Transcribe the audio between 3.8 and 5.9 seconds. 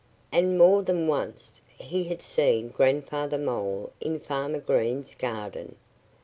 in Farmer Green's garden.